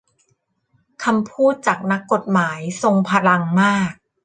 [1.03, 3.93] คำพูดจากนักกฎหมายทรงพลังมาก